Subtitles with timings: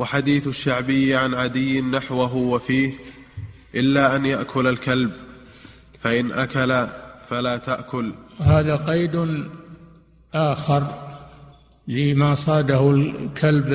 [0.00, 2.92] وحديث الشعبي عن عدي نحوه وفيه
[3.74, 5.10] إلا أن يأكل الكلب
[6.02, 6.86] فإن أكل
[7.30, 8.12] فلا تأكل.
[8.38, 9.44] هذا قيد
[10.34, 10.86] آخر
[11.88, 13.66] لما صاده الكلب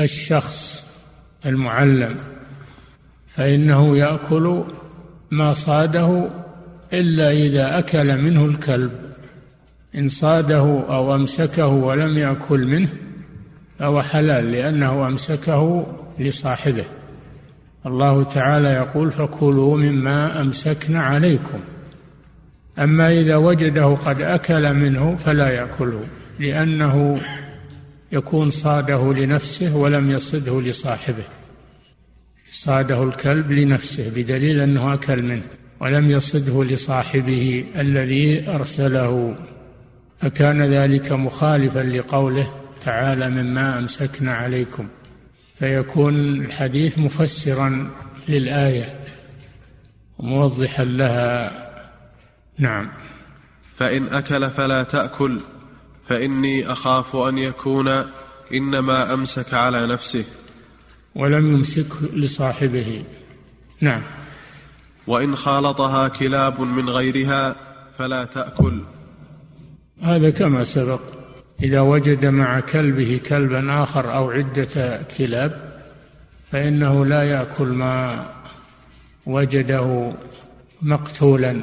[0.00, 0.86] الشخص
[1.46, 2.16] المعلم
[3.28, 4.64] فإنه يأكل
[5.30, 6.30] ما صاده
[6.92, 8.92] إلا إذا أكل منه الكلب
[9.94, 13.07] إن صاده أو أمسكه ولم يأكل منه
[13.78, 15.86] فهو حلال لأنه أمسكه
[16.18, 16.84] لصاحبه.
[17.86, 21.60] الله تعالى يقول فكلوا مما أمسكن عليكم.
[22.78, 26.04] أما إذا وجده قد أكل منه فلا يأكله
[26.40, 27.20] لأنه
[28.12, 31.24] يكون صاده لنفسه ولم يصده لصاحبه.
[32.50, 35.42] صاده الكلب لنفسه بدليل أنه أكل منه
[35.80, 39.36] ولم يصده لصاحبه الذي أرسله.
[40.18, 44.88] فكان ذلك مخالفا لقوله تعالى مما أمسكنا عليكم.
[45.54, 47.90] فيكون الحديث مفسرا
[48.28, 49.00] للآية
[50.18, 51.52] وموضحا لها.
[52.58, 52.90] نعم.
[53.76, 55.40] فإن أكل فلا تأكل
[56.08, 57.88] فإني أخاف أن يكون
[58.54, 60.24] إنما أمسك على نفسه.
[61.14, 63.04] ولم يمسك لصاحبه.
[63.80, 64.02] نعم.
[65.06, 67.56] وإن خالطها كلاب من غيرها
[67.98, 68.80] فلا تأكل.
[70.02, 71.17] هذا كما سبق.
[71.62, 75.80] إذا وجد مع كلبه كلبا آخر أو عدة كلاب
[76.50, 78.26] فإنه لا يأكل ما
[79.26, 80.12] وجده
[80.82, 81.62] مقتولا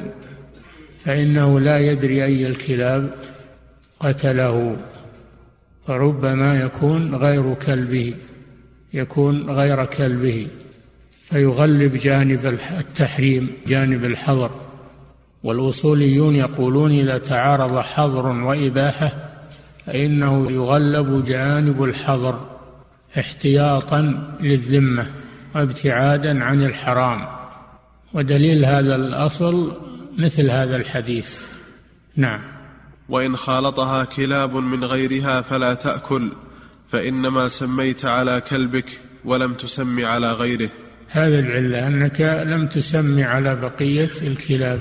[1.04, 3.14] فإنه لا يدري أي الكلاب
[4.00, 4.76] قتله.
[5.86, 8.14] فربما يكون غير كلبه
[8.94, 10.46] يكون غير كلبه
[11.28, 12.46] فيغلب جانب
[12.78, 14.50] التحريم جانب الحظر.
[15.44, 19.35] والأصوليون يقولون إذا تعارض حظر وإباحة
[19.86, 22.56] فإنه يغلب جانب الحظر
[23.18, 24.00] احتياطا
[24.40, 25.06] للذمة
[25.54, 27.26] وابتعادا عن الحرام.
[28.14, 29.72] ودليل هذا الأصل
[30.18, 31.42] مثل هذا الحديث.
[32.16, 32.40] نعم.
[33.08, 36.28] وإن خالطها كلاب من غيرها فلا تأكل
[36.92, 40.68] فإنما سميت على كلبك ولم تسم على غيره.
[41.08, 44.80] هذا العلة أنك لم تسمي على بقية الكلاب.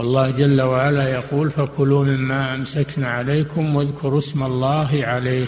[0.00, 5.46] والله جل وعلا يقول فكلوا مما أمسكن عليكم واذكروا اسم الله عليه.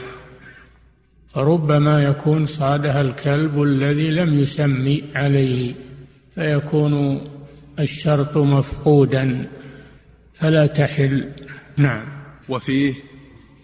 [1.34, 5.74] فربما يكون صادها الكلب الذي لم يسمي عليه
[6.34, 7.20] فيكون
[7.80, 9.48] الشرط مفقودا
[10.34, 11.32] فلا تحل.
[11.76, 12.04] نعم.
[12.48, 12.94] وفيه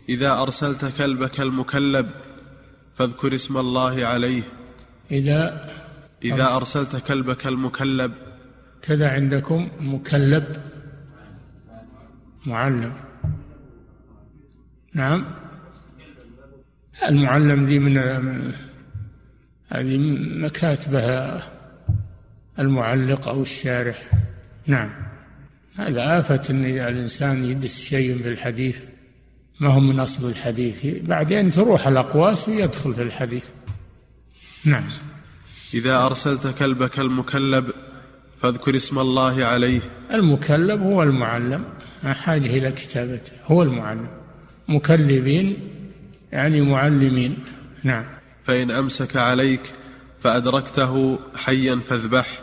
[0.09, 2.06] إذا أرسلت كلبك المكلب
[2.94, 4.43] فاذكر اسم الله عليه.
[5.10, 5.70] إذا
[6.25, 8.12] إذا أرسلت كلبك المكلب
[8.82, 10.44] كذا عندكم مكلب.
[12.47, 12.93] معلم.
[14.94, 15.25] نعم.
[17.09, 17.97] المعلم ذي من
[19.69, 19.99] هذه
[20.44, 21.43] مكاتبها
[22.59, 24.10] المعلق أو الشارح.
[24.66, 24.91] نعم.
[25.76, 28.82] هذا آفة أن الإنسان يدس شيء في الحديث
[29.60, 30.87] ما هو من أصل الحديث.
[30.87, 33.44] بعدين تروح الأقواس ويدخل في الحديث.
[34.65, 34.88] نعم.
[35.75, 37.70] إذا أرسلت كلبك المكلب
[38.41, 39.81] فاذكر اسم الله عليه.
[40.10, 41.65] المكلب هو المعلم.
[42.04, 44.09] حاجة إلى كتابته هو المعلم.
[44.69, 45.56] مكلبين
[46.32, 47.36] يعني معلمين.
[47.84, 48.04] نعم.
[48.44, 49.60] فإن أمسك عليك
[50.20, 52.38] فأدركته حيا فاذبح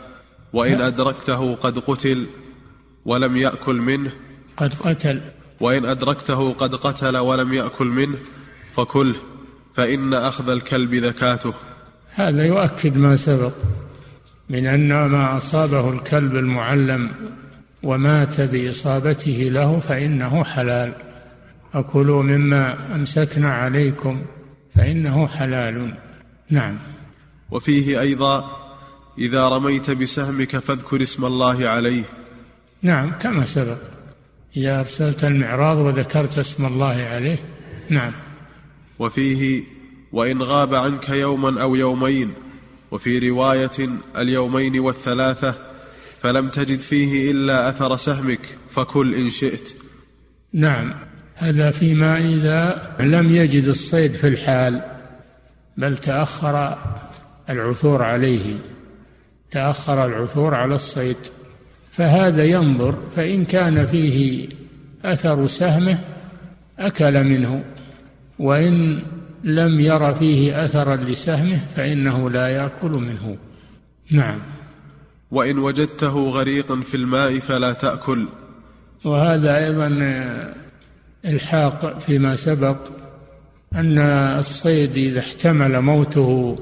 [0.54, 2.26] وإن أدركته قد قتل
[3.06, 4.12] ولم يأكل منه
[4.58, 5.22] قد قتل.
[5.60, 8.18] وإن أدركته قد قتل ولم يأكل منه
[8.74, 9.16] فكله
[9.74, 11.54] فإن أخذ الكلب ذكاته
[12.10, 13.54] هذا يؤكد ما سبق
[14.50, 17.12] من أن ما أصابه الكلب المعلم
[17.86, 20.94] ومات بإصابته له فإنه حلال.
[21.74, 24.22] أكلوا مما أمسكنا عليكم
[24.76, 25.94] فإنه حلال.
[26.50, 26.78] نعم.
[27.52, 28.52] وفيه أيضا
[29.18, 32.04] إذا رميت بسهمك فاذكر اسم الله عليه.
[32.82, 33.78] نعم كما سبق.
[34.58, 37.40] إذا أرسلت المعراض وذكرت اسم الله عليه.
[37.90, 38.14] نعم.
[39.00, 39.64] وفيه
[40.12, 42.34] وإن غاب عنك يوما أو يومين.
[42.92, 45.75] وفي رواية اليومين والثلاثة
[46.22, 49.76] فلم تجد فيه إلا أثر سهمك فكل إن شئت.
[50.54, 50.94] نعم
[51.36, 54.84] هذا فيما إذا لم يجد الصيد في الحال
[55.78, 56.78] بل تأخر
[57.50, 58.58] العثور عليه
[59.52, 61.18] تأخر العثور على الصيد.
[61.92, 64.48] فهذا ينظر فإن كان فيه
[65.06, 66.00] أثر سهمه
[66.80, 67.64] أكل منه
[68.40, 69.02] وإن
[69.44, 73.38] لم ير فيه أثرا لسهمه فإنه لا يأكل منه.
[74.12, 74.55] نعم.
[75.32, 78.28] وإن وجدته غريقا في الماء فلا تأكل.
[79.06, 79.88] وهذا أيضا
[81.26, 82.78] إلحاق فيما سبق
[83.76, 84.00] أن
[84.40, 86.58] الصيد إذا احتمل موته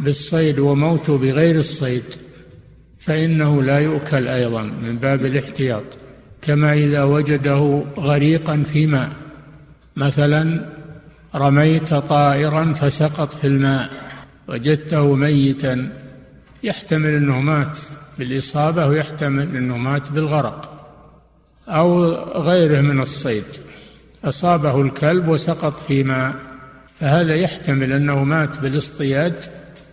[0.00, 2.04] بالصيد وموته بغير الصيد
[2.98, 5.84] فإنه لا يؤكل أيضا من باب الاحتياط.
[6.42, 9.12] كما إذا وجده غريقا في ماء.
[9.96, 10.68] مثلا
[11.34, 13.90] رميت طائرا فسقط في الماء.
[14.48, 15.92] وجدته ميتا.
[16.62, 17.78] يحتمل أنه مات
[18.18, 20.74] بالإصابة ويحتمل أنه مات بالغرق
[21.68, 22.04] أو
[22.40, 23.44] غيره من الصيد.
[24.24, 26.34] أصابه الكلب وسقط في ماء
[27.00, 29.44] فهذا يحتمل أنه مات بالاصطياد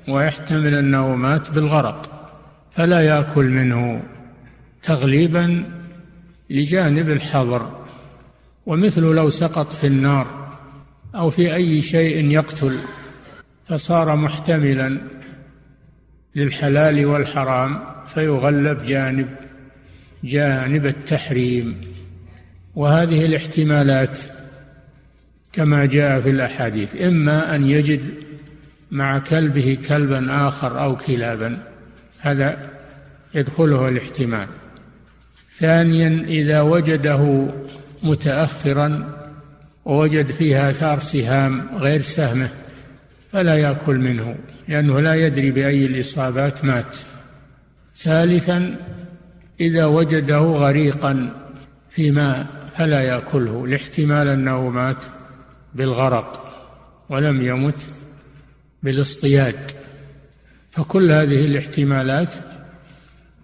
[0.08, 2.30] ويحتمل أنه مات بالغرق.
[2.72, 4.04] فلا يأكل منه
[4.84, 5.64] تغليبا
[6.50, 7.86] لجانب الحظر.
[8.66, 10.28] ومثل لو سقط في النار
[11.16, 12.80] أو في أي شيء يقتل
[13.68, 15.02] فصار محتملا
[16.36, 19.28] للحلال والحرام فيغلب جانب
[20.24, 21.82] جانب التحريم.
[22.76, 24.20] وهذه الاحتمالات
[25.54, 28.02] كما جاء في الأحاديث إما أن يجد
[28.92, 31.58] مع كلبه كلبا آخر أو كلابا
[32.20, 32.70] هذا
[33.34, 34.48] يدخله الاحتمال.
[35.58, 37.48] ثانيا إذا وجده
[38.04, 39.16] متاخرا
[39.86, 42.50] ووجد فيه اثار سهام غير سهمة
[43.36, 44.36] فلا يأكل منه
[44.68, 46.98] لأنه لا يدري بأي الإصابات مات.
[47.96, 48.76] ثالثا
[49.60, 51.32] إذا وجده غريقا
[51.90, 52.48] في ماء
[52.78, 55.06] فلا يأكله لاحتمال أنه مات
[55.74, 56.56] بالغرق
[57.10, 57.90] ولم يمت
[58.84, 59.72] بالاصطياد.
[60.72, 62.34] فكل هذه الاحتمالات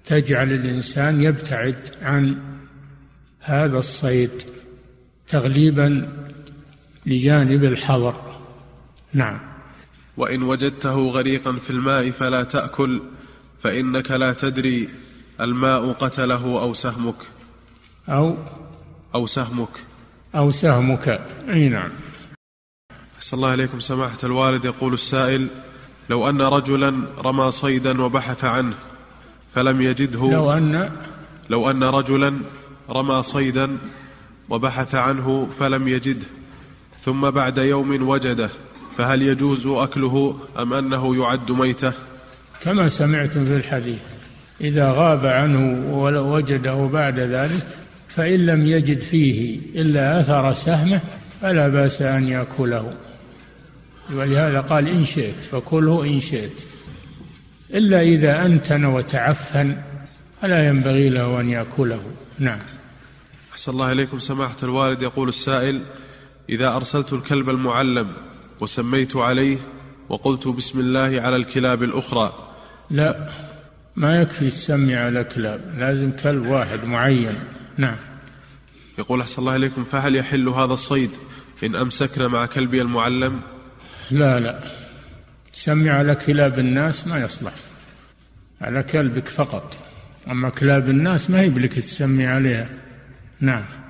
[0.06, 2.38] تجعل الإنسان يبتعد عن
[3.40, 4.32] هذا الصيد
[5.28, 6.10] تغليبا
[7.06, 8.42] لجانب الحظر.
[9.14, 9.51] نعم.
[10.18, 13.02] وإن وجدته غريقا في الماء فلا تأكل
[13.64, 14.90] فإنك لا تدري
[15.42, 17.16] الماء قتله أو سهمك.
[18.10, 18.38] أو
[19.16, 19.70] أو سهمك.
[20.36, 21.22] أو سهمك.
[21.50, 21.92] أي نعم.
[23.18, 25.48] أحسن الله عليكم سماحة الوالد يقول السائل
[26.10, 28.76] لو أن رجلا رمى صيدا وبحث عنه
[29.56, 30.32] فلم يجده.
[30.32, 30.92] لو أن
[31.50, 32.38] لو أن رجلا
[32.90, 33.78] رمى صيدا
[34.50, 36.28] وبحث عنه فلم يجده
[37.02, 38.50] ثم بعد يوم وجده
[38.98, 41.94] فهل يجوز أكله أم أنه يعد ميتة؟
[42.62, 44.00] كما سمعتم في الحديث
[44.62, 47.68] إذا غاب عنه ولو وجده بعد ذلك
[48.08, 51.02] فإن لم يجد فيه إلا أثر سهمه
[51.42, 52.94] فلا بأس أن يأكله.
[54.14, 56.66] ولهذا قال إن شئت فكله إن شئت.
[57.74, 59.78] إلا إذا أنتن وتعفن
[60.42, 62.04] فلا ينبغي له أن يأكله.
[62.40, 62.60] نعم.
[63.52, 64.20] أحسن الله إليكم.
[64.20, 65.82] سماحة الوالد يقول السائل
[66.50, 68.14] إذا أرسلت الكلب المعلم
[68.62, 69.58] وسميت عليه
[70.10, 72.34] وقلت بسم الله على الكلاب الأخرى.
[72.90, 73.30] لا
[73.96, 77.36] ما يكفي السمي على كلاب لازم كلب واحد معين.
[77.78, 77.98] نعم.
[79.00, 81.12] يقول أحسن الله إليكم فهل يحل هذا الصيد
[81.64, 83.42] إن أمسكنا مع كلبي المعلم؟
[84.12, 84.60] لا لا.
[85.54, 87.54] تسمي على كلاب الناس ما يصلح.
[88.62, 89.78] على كلبك فقط.
[90.28, 92.70] أما كلاب الناس ما هي بلك تسمي عليها.
[93.40, 93.81] نعم.